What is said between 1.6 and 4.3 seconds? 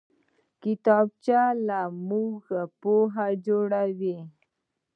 له موږ پوهان جوړوي